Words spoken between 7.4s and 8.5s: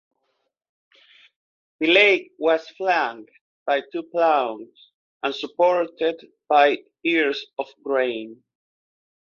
of grain.